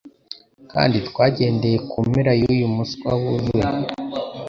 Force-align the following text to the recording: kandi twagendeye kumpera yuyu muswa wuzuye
kandi 0.71 0.97
twagendeye 1.07 1.77
kumpera 1.89 2.31
yuyu 2.41 2.67
muswa 2.75 3.11
wuzuye 3.21 3.67